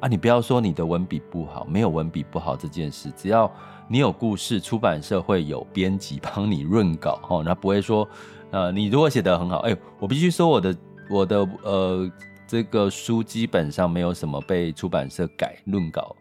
[0.00, 3.52] 啊，你不要说你的文笔不好，没有文笔不好这件事，只要
[3.88, 8.08] 你有故事，出版社会有编辑帮你润稿哦，那不会说，
[8.50, 10.76] 呃，你如果写得很好，哎，我必须说我的
[11.10, 12.10] 我的呃
[12.46, 16.14] 这个书基本上没有什么被出版社改润稿，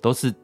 [0.00, 0.34] 都是。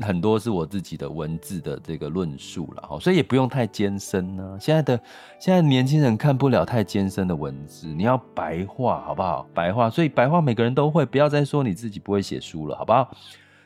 [0.00, 4.56] 很多是我自己的文字的这个论述了哈，所以也不用太艰深呢。
[4.60, 5.02] 现在的
[5.40, 9.48] 现在年轻人看不了太艰深的文字，你要白话好不好？
[9.52, 13.10] 白话，所以白话每个人都会，不要再说你自己不会写书了，好不好？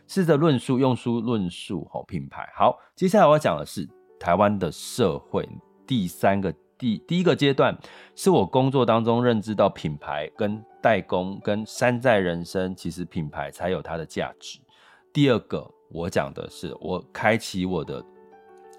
[0.08, 2.48] 试着论述，用书论述好品牌。
[2.56, 3.86] 好，接下来我要讲的是
[4.18, 5.46] 台湾的社会
[5.86, 7.76] 第三个第第一个阶段，
[8.16, 14.58] 是我工作当中认知到品牌跟代工跟山寨人生，其实品牌才有它的价值。
[15.12, 15.70] 第二个。
[15.92, 18.04] 我讲的是，我开启我的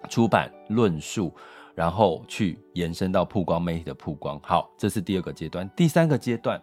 [0.10, 1.34] 出版论述，
[1.76, 4.40] 然后去延伸到曝光媒体的曝光。
[4.42, 5.70] 好，这是第二个阶段。
[5.76, 6.60] 第三个阶段，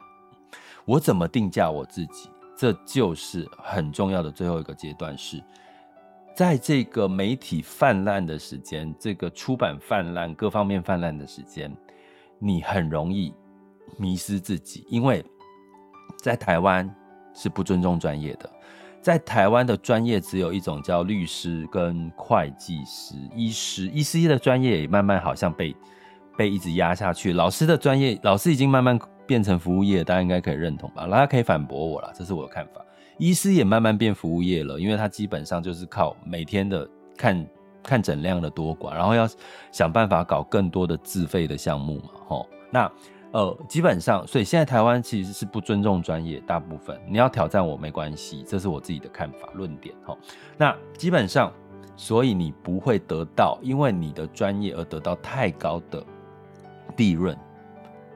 [0.85, 2.29] 我怎么定价我自己？
[2.57, 5.43] 这就是很重要的最后一个阶段是，
[6.37, 11.75] 在这个媒体泛滥的时间，这个出版泛滥、各方面泛滥的时间，
[12.39, 13.33] 你很容易
[13.97, 15.25] 迷失自己，因为
[16.19, 16.95] 在台湾
[17.33, 18.51] 是不尊重专业的。
[19.01, 23.87] 在台湾的专业只有一种，叫律师跟会计师、医师。
[23.87, 25.75] 医师的专业也慢慢好像被
[26.37, 27.33] 被一直压下去。
[27.33, 31.07] 老师的专业，老师已经慢慢变成服务业，大家应该可以认同吧？
[31.07, 32.85] 大家可以反驳我啦，这是我的看法。
[33.17, 37.47] 医师也慢慢变服务业了，因为他基本上就是靠每天的看
[37.83, 39.27] 看诊量的多寡，然后要
[39.73, 42.91] 想办法搞更多的自费的项目嘛，吼，那。
[43.33, 50.17] 呃，基本上，所以现在台湾其实是不尊重专业，大部分你要挑战我没关系，这是我自己的看法论点哈。
[50.57, 51.53] 那基本上，
[51.95, 56.05] 所以你不会得到因为你的专业而得到太高的
[56.97, 57.37] 利润，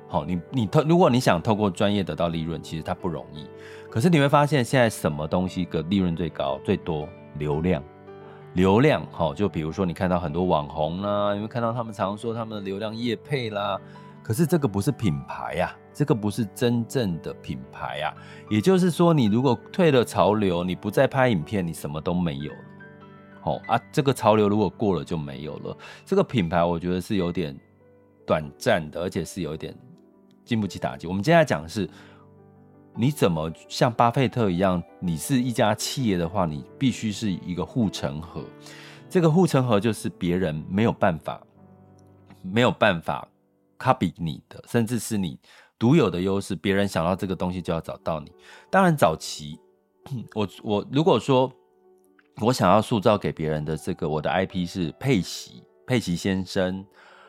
[0.08, 3.46] 好，你你透，如果你想透过专业得到利润，其实它不容易。
[3.88, 7.08] 可是你会发现，现在什么东西的利润最高、最多？
[7.38, 7.82] 流量，
[8.54, 9.06] 流量。
[9.12, 13.80] 好，就比如说你看到很多网红啦，你会看到他们常说他们的流量业配啦。
[14.24, 18.14] 可是这个不是品牌呀，这个不是真正的品牌呀。
[18.48, 22.58] 也就是说，你如果退了潮流，你不再拍影片，你什么都没有了。
[23.42, 25.76] 好啊，这个潮流如果过了就没有了。
[26.06, 27.54] 这个品牌，我觉得是有点
[28.26, 29.76] 短暂的，而且是有点。
[30.46, 31.06] 经不起打击。
[31.06, 31.88] 我们接下来讲的是，
[32.94, 34.82] 你怎么像巴菲特一样？
[35.00, 38.42] 你是一家企业的话，你必须是一个护城河。
[39.08, 41.40] 这个护城河就是别人没有办法，
[42.42, 43.26] 没有办法
[43.78, 45.38] copy 你的，甚至是你
[45.78, 46.54] 独有的优势。
[46.54, 48.32] 别人想到这个东西就要找到你。
[48.70, 49.58] 当然，早期
[50.34, 51.50] 我我如果说
[52.40, 56.84] 我想要塑造给别人的这个我的 IP 是佩奇，佩奇先生。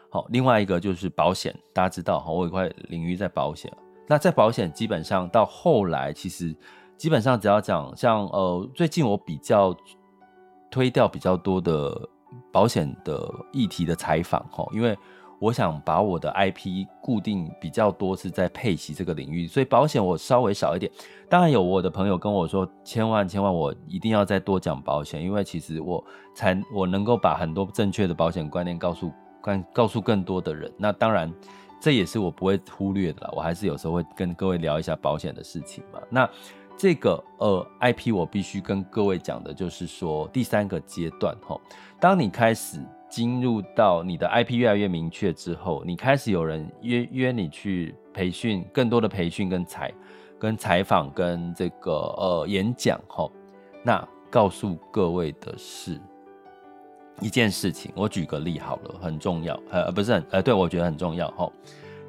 [0.09, 3.71] 好，另外一个就是保险，大家知道哈，我有一块领域在保险。
[4.07, 6.55] 那在保险，基本上到后来，其实
[6.95, 9.75] 基本上只要讲像呃，最近我比较
[10.71, 12.09] 推掉比较多的
[12.51, 14.97] 保险的议题的采访哈，因为
[15.39, 20.91] 我想把我的 IP 固定比较多是在配息这个领域，所以保险我稍微少一点。
[21.29, 29.11] 当然有我的朋友跟我说，千万千万我一定要再多讲保险，因为其实我才我能够把很多正确的保险观念告诉。
[29.71, 31.31] 告诉更多的人，那当然，
[31.79, 33.29] 这也是我不会忽略的啦。
[33.31, 35.99] 我还是有时候会跟各位聊一下保险的事情嘛。
[36.09, 36.27] 那
[36.75, 41.61] 这个呃 IP，我必须跟各位讲的就是说，第三个阶段齁，
[41.99, 42.79] 当你开始
[43.15, 49.93] 进入到你的 IP 越来越明确之后，你开始有人约约你去培训，更多的培训跟采
[50.37, 53.31] 跟采访跟这个呃演讲齁，
[53.83, 55.97] 那告诉各位的是。
[57.21, 61.49] 一件事情，我举个例好了，很重要，呃，不是很，呃，对，我觉得很重要齁。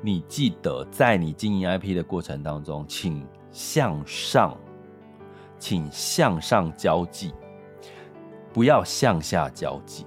[0.02, 4.58] 你记得在你经营 IP 的过程当中，请向上，
[5.56, 7.32] 请向上交际，
[8.52, 10.04] 不要向下交际。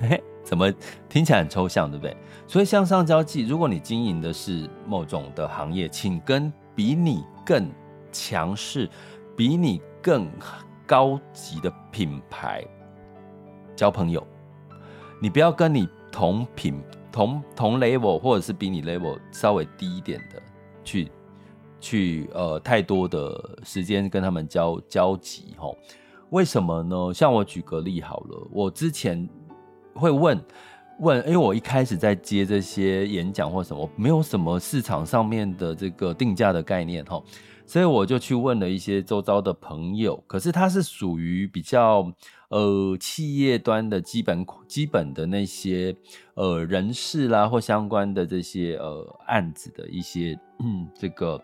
[0.00, 0.72] 嘿，怎么
[1.08, 2.16] 听起来很抽象，对不对？
[2.46, 7.70] 所以向上交际，如果你经营的是某种的行业，请跟比你更
[8.10, 8.88] 强势、
[9.36, 10.28] 比你更
[10.86, 12.64] 高级的品牌。
[13.74, 14.26] 交朋友，
[15.20, 20.42] 你不要跟你同品同同 level 或者是比你 level 稍微低一点的
[20.84, 21.10] 去
[21.80, 25.76] 去呃太多的时间跟他们交交集吼，
[26.30, 27.12] 为什么呢？
[27.14, 29.28] 像我举个例好了，我之前
[29.94, 30.40] 会问
[31.00, 37.22] 问，因为我一开始在接这些演讲或什么，没有什么市场上面的这个定价的概念哈，
[37.66, 42.12] 所以我就去问了一些周遭的朋友，可是他是属于比较。
[42.52, 45.96] 呃，企业端的基本基本的那些
[46.34, 51.42] 呃人事啦，或相关的这些呃案子的一些嗯，这个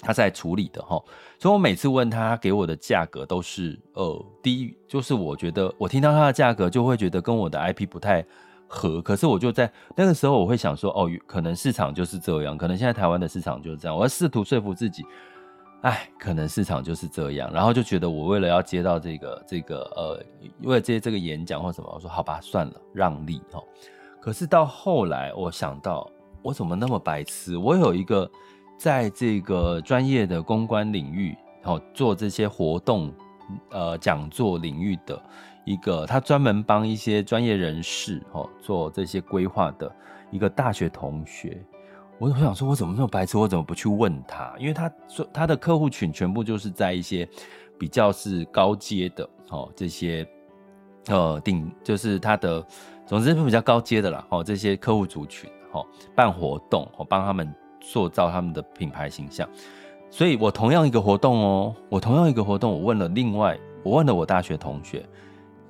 [0.00, 1.02] 他在处理的齁，
[1.38, 8.24] 所以我每次问他，给我的价格都是呃低，就是我觉得我听到他的价格就会觉得跟我的 IP 不太
[8.66, 15.04] 合，可是我就在那个时候我会想说，哦，可能市场就是这样，可能现在台湾的市场就是这样，我要试图说服自己。
[15.82, 20.22] 哎，可能市场就是这样，然后就觉得我为了要接到这个这个呃，
[20.62, 23.64] 为了接这个演讲或什么，我说好吧，算了，让利哦。
[24.20, 26.06] 可是到后来，我想到
[26.42, 27.56] 我怎么那么白痴？
[27.56, 28.30] 我有一个
[28.80, 33.12] 在这个专业的公关领域哦，做这些活动
[33.68, 35.22] 呃讲座领域的
[35.66, 39.94] 一个，他专门帮一些专业人士哦做这些规划的
[40.30, 41.62] 一个大学同学。
[42.18, 43.36] 我我想说，我怎么那么白痴？
[43.36, 44.54] 我怎么不去问他？
[44.58, 47.28] 因为他说他的客户群全部就是在一些
[47.78, 50.26] 比较是高阶的哦，这些
[51.08, 52.66] 呃顶就是他的，
[53.06, 59.48] 总之是比较高阶的啦哦，这些客户族群哦，办活动哦，帮他们塑造他们的品牌形象。
[60.10, 65.04] 所以我同样一个活动哦，我同样一个活动，我问了另外，我问了我大学同学，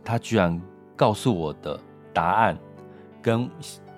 [0.04, 0.60] 他居然
[0.96, 1.78] 告诉我的
[2.12, 2.58] 答案
[3.22, 3.48] 跟。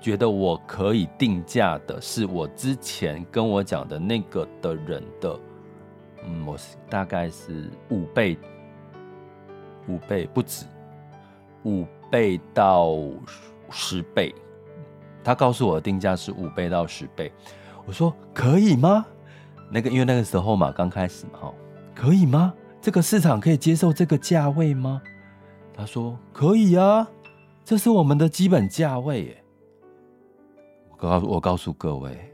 [0.03, 5.39] 觉得我可以定价的是我之前跟我讲的那个的人的，
[6.25, 8.37] 嗯，我是大概是五倍，
[9.87, 10.67] 五倍不止，
[11.63, 12.99] 五倍到
[13.71, 14.35] 十倍。
[15.23, 17.31] 他告诉我的定价是五倍到十倍，
[17.85, 19.05] 我说可以吗？
[19.71, 21.55] 那个因为那个时候嘛，刚开始嘛，哈，
[21.95, 22.53] 可以吗？
[22.81, 25.01] 这个市场可以接受这个价位吗？
[25.75, 27.09] 他说可以啊，
[27.65, 29.45] 这是我们的基本价位耶。
[30.91, 32.33] 我告我告诉各位，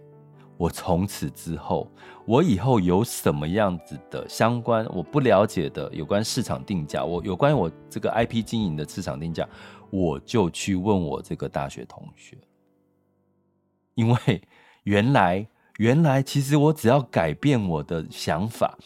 [0.56, 1.88] 我从此之后，
[2.26, 9.48] 我以后有什么样子的相关我不了解的有关市场定价，我有关于我这个 IP 经营的市场定价，
[9.90, 12.36] 我就去问我这个大学同学，
[13.94, 14.42] 因为
[14.88, 18.78] 原来原来其实我只要改变我的想法。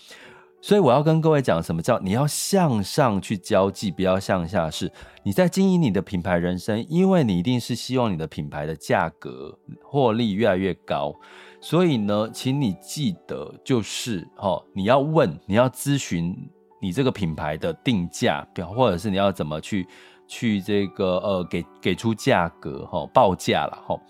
[0.60, 4.70] 所以我要跟各位讲，什么叫你要向上去交际，不要向下。
[4.70, 4.90] 是
[5.24, 11.14] 你在经营你的品牌人生，因为你一定是希望你的品牌的价格获利越来越高。
[11.60, 16.36] 所以呢，请你记得，就是哦，你要问，你要咨询
[16.80, 19.86] 你这个品牌的定价表，或者是你要怎么去
[20.28, 24.00] 去这个呃给给出价格哈报价了哈，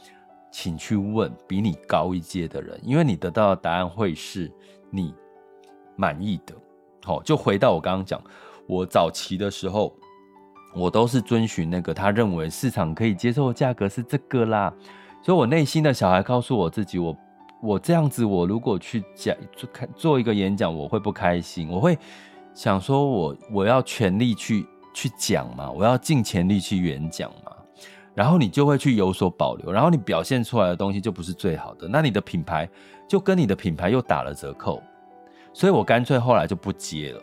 [0.52, 4.48] 请去问比你高一阶的人，因为你得到的答案会是
[4.88, 5.12] 你。
[5.94, 6.54] 满意的，
[7.04, 8.20] 好，就回到我刚刚讲，
[8.66, 9.94] 我早期的时候，
[10.74, 14.72] 我都是遵循那个他认为市场可以接受的价格是这个啦，
[15.22, 17.16] 所以我内心的小孩告诉我自己，我
[17.62, 21.96] 我这样子，我如果去讲做开做一个演讲，我会不开心，我会
[22.54, 27.51] 想说我我要全力去去讲嘛，我要尽全力去演讲嘛，
[28.14, 32.68] 然后你就会去有所保留，然后你表现出来的东西就不是最好的，那你的品牌
[33.08, 34.82] 就跟你的品牌又打了折扣。
[35.54, 37.22] 所以我干脆后来就不接了，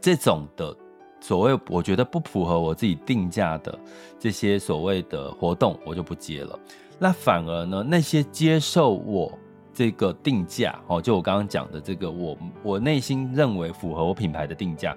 [0.00, 0.76] 这种的
[1.20, 3.78] 所谓我觉得不符合我自己定价的
[4.18, 6.58] 这些所谓的活动，我就不接了。
[6.98, 9.32] 那反而呢，那些接受我
[9.72, 14.96] 这个定价哦，就我刚刚讲的这个，我我内心认为符合我品牌的定价，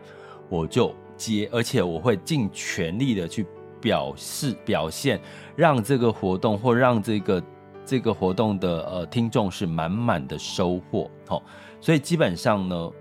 [0.50, 3.46] 我就接，而且我会尽全力的去
[3.82, 5.20] 表示表现，
[5.56, 7.44] 让这个活动或让这个
[7.84, 11.42] 这个活动的呃听众是满满的收获哦。
[11.82, 12.92] 所以基本上呢，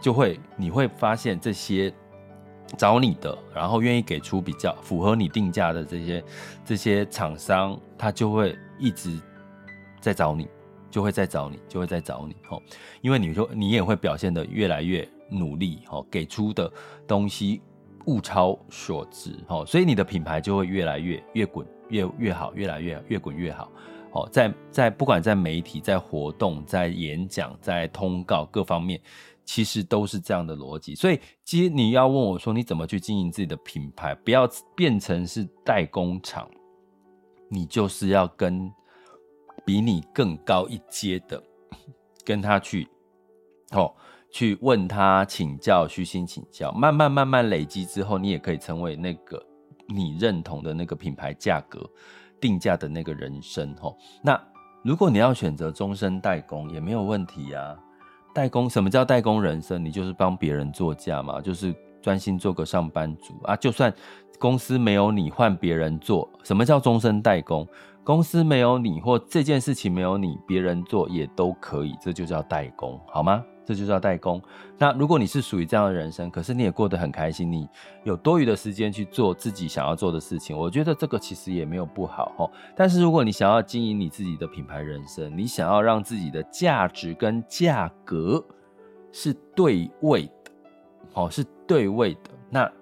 [0.00, 1.92] 就会你会发现这些
[2.76, 6.24] 找你的，然后愿意给出比较符合你定价的这些
[6.64, 9.18] 这些厂商，他就会一直
[10.00, 10.48] 在找你，
[10.90, 12.60] 就会在找你，就会在找你哦。
[13.00, 16.70] 因为你说你也会表现得越来越努力哦，给出的
[17.06, 17.62] 东西
[18.08, 23.70] 物超所值哦，所以你的品牌就会越来越越滚越越好，越来越越滚越好。
[24.12, 28.98] 哦，在在不管在媒体、在活动、在演讲、在通告各方面，
[29.44, 30.94] 其实都是这样的逻辑。
[30.94, 36.48] 所以，其实你要问我说，你怎么去经营自己的品牌，不要变成是代工厂，
[37.50, 38.72] 你就是要跟
[39.66, 41.42] 比你更高一阶的，
[42.24, 42.88] 跟他去，
[43.72, 43.94] 哦，
[44.30, 49.42] 去问他请教，虚心请教，慢慢慢慢累积之后，你也可以成为那个
[49.86, 51.80] 你认同的那个品牌价格。
[52.40, 54.40] 定价的那个人生吼，那
[54.84, 57.76] 如果你要选择终身代工也没有问题呀。
[58.32, 59.84] 代工，什么叫代工人生？
[59.84, 63.56] 你就是帮别人做价嘛，就是专心做个上班族啊。
[63.56, 63.92] 就算
[64.38, 66.30] 公司没有你，换别人做。
[66.44, 67.66] 什么叫终身代工？
[68.04, 73.44] 公司没有你，或这件事情没有你，别人做也都可以，这就叫代工，好吗？
[73.68, 74.40] 这就叫代工。
[74.78, 77.68] 那如果你是属于这样的人生，可是你也过得很开心，你
[78.02, 82.50] 有多余的时间去做自己想要做的事情，我觉得这个其实也没有不好哈。
[82.74, 88.42] 但是如果你想要经营你自己的品牌人生，你想要让自己的价值跟价格
[89.12, 90.50] 是对位的，
[91.12, 92.30] 哦，是对位的。
[92.48, 92.72] 那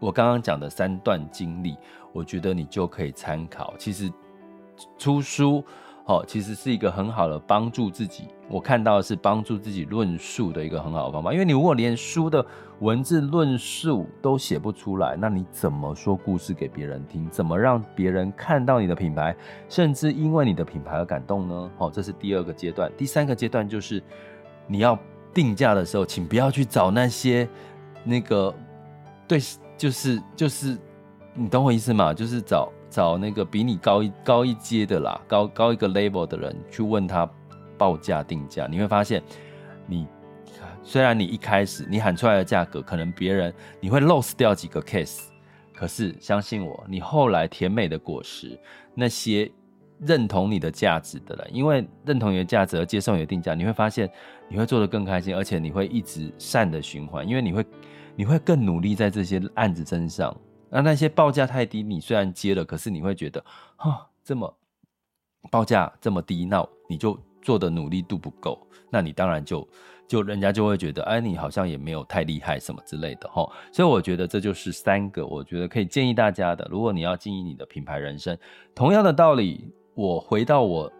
[0.00, 1.76] 我刚刚讲的三段经历，
[2.10, 3.74] 我觉得你就可以参考。
[3.76, 4.10] 其实
[4.96, 5.62] 出书。
[6.06, 8.24] 哦，其实是一个很好的帮助自己。
[8.48, 11.32] 我看到的是帮助自己论述的一个很好的方法。
[11.32, 12.44] 因为你如果连书的
[12.80, 17.30] 文字论述都写不出来，那你怎么说故事给别人听？
[17.30, 19.34] 怎么让别人看到你的品牌，
[19.68, 21.70] 甚至因为你的品牌而感动呢？
[21.78, 22.90] 哦，这是第二个阶段。
[22.96, 24.02] 第三个阶段就是
[24.66, 24.98] 你要
[25.32, 27.48] 定价的时候，请不要去找那些
[28.02, 28.52] 那个
[29.28, 29.38] 对，
[29.78, 30.76] 就是就是，
[31.32, 32.12] 你懂我意思吗？
[32.12, 32.70] 就是找。
[32.92, 37.26] 找那个比你高一高一阶的啦，高高一个 level 的人去问他
[37.78, 39.22] 报价定价，你会发现
[39.86, 40.06] 你，
[40.82, 45.22] 虽然你一开始你喊出来的价格，可能别人你会 lose 掉几个 case，
[45.74, 48.60] 可是相信我，你后来甜美的果实，
[48.94, 49.50] 那些
[49.98, 54.10] 认同你的价值的人，因为认同你的价值而接受你的定价，你会发现
[54.50, 57.64] 你会做得更开心，而且你会一直善的循环，因为你会
[58.14, 60.36] 你会更努力在这些案子身上。
[60.72, 63.44] 那那些报价太低，你虽然接了，可是你会觉得，
[63.76, 64.56] 哈，这么
[65.50, 68.58] 报价这么低，那你就做的努力度不够，
[68.88, 69.68] 那你当然就
[70.08, 73.46] 就人家就会觉得，哎，你好像也没有太厉害什么之类的，哈。
[73.70, 76.66] 所以我觉得这就是三个，我觉得可以建议大家的。
[76.70, 78.34] 如果你要经营你的品牌人生，
[78.74, 80.90] 同样的道理，我回到我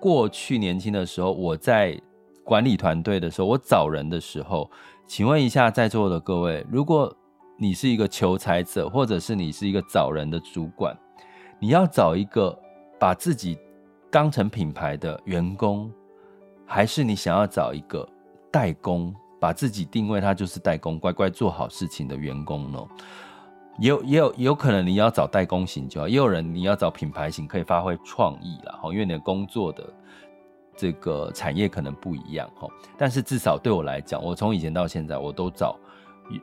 [0.00, 1.96] 过去年轻的时候，我在
[2.42, 4.68] 管理团队的时候，我找人的时候，
[5.06, 7.16] 请问一下在座的各位，如果
[7.62, 10.98] 你是一个求财者，或者是你是一个找人的主管，
[11.60, 12.58] 你要找一个
[12.98, 13.56] 把自己
[14.10, 15.88] 当成品牌的员工，
[16.66, 18.04] 还是你想要找一个
[18.50, 22.84] 代工，把自己定位他就是代工，乖乖做好事情的员工呢？
[23.78, 29.88] 也有也有有可能你要找代工型就好，也有人你要找品牌型，可以发挥创意啦哈，因为你的工作的
[30.76, 32.66] 这个产业可能不一样哈，
[32.98, 35.78] 但是至少对我来讲，我从以前到现在，我都找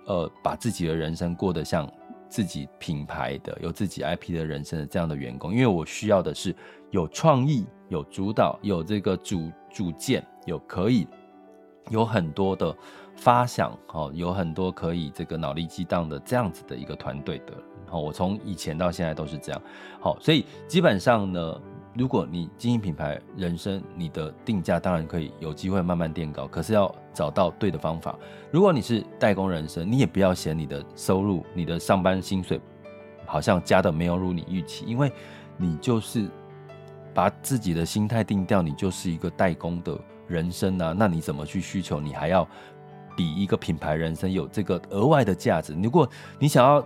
[0.05, 1.89] 呃把自己的人生过得像
[2.27, 6.55] 自己品牌的、有自己 IP 的人生的这样的员工，因为我需要的是
[6.91, 11.07] 有创意、有主导、有这个主主见、有可以
[11.89, 12.75] 有很多的
[13.15, 17.53] 发想哦，有很多可以这个脑力激荡的这样子的一个团队的。
[17.87, 19.61] 好，我从以前到现在都是这样。
[19.99, 21.61] 好，所以基本上呢。
[21.95, 28.15] 如果你经营品牌人生，你的定价当然可以有机会慢慢垫高，可是要找到对的方法。
[28.51, 32.61] 如果你是代工人生，你也不要嫌你的收入、你的上班薪水
[33.25, 35.11] 好像加的没有如你预期，因为
[35.57, 36.29] 你就是
[37.13, 40.95] 把自己的心态定掉，你就是一个代工的人生啊。
[40.97, 41.99] 那你怎么去需求？
[41.99, 42.47] 你还要
[43.17, 45.73] 比一个品牌人生有这个额外的价值。
[45.81, 46.85] 如果你想要。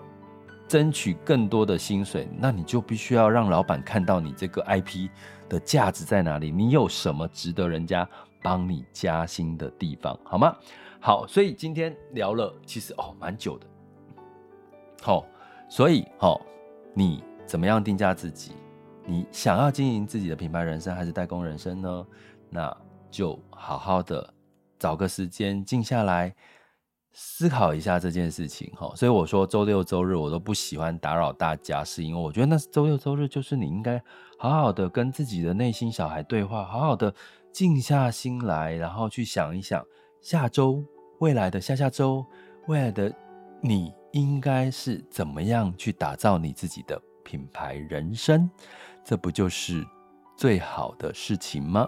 [0.68, 5.10] 争取更多的薪水，那你就必须要让老板看到你这个 IP
[5.48, 8.08] 的价值在哪里，你有什么值得人家
[8.42, 10.56] 帮你加薪的地方，好吗？
[11.00, 13.68] 好，所以今天聊了，其实哦蛮久的。
[15.02, 15.26] 好、
[15.70, 16.42] 所以好、哦，
[16.94, 18.54] 你怎么样定价自己？
[19.06, 22.08] 你想要经营自己的品牌人生还是代工人生呢？
[22.50, 22.78] 那
[23.12, 24.34] 就好好的
[24.80, 26.34] 找个时间静下来。
[27.14, 34.02] 思考一下这件事情哈，所以我说周六周日我都不喜欢打扰大家，是因为我觉得那是周六周日，就是你应该
[34.38, 37.14] 好好的跟自己的内心小孩对话，好好的
[37.52, 39.86] 静下心来，然后去想一想
[40.22, 40.84] 下周、
[41.20, 42.26] 未来的下下周、
[42.68, 43.14] 未来的
[43.62, 48.50] 你应该是怎么样去打造你自己的品牌人生，
[49.04, 49.86] 这不就是
[50.36, 51.88] 最好的事情吗？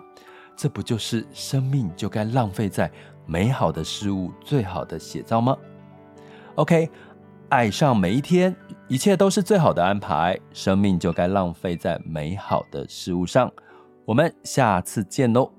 [0.56, 2.90] 这不就是生命就该浪费在
[3.26, 5.58] 美好的事物最好的写照吗
[6.56, 6.90] ？OK，
[7.50, 8.56] 爱上每一天，
[8.88, 10.40] 一切都是最好的安排。
[10.54, 13.52] 生命就该浪费在美好的事物上。
[14.06, 15.55] 我们下次见喽。